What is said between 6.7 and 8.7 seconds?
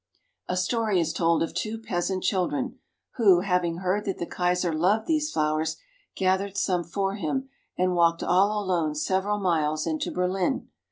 for him, and walked all